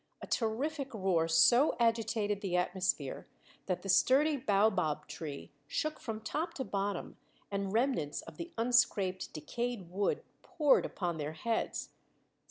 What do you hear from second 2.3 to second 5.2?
the atmosphere that the sturdy baobab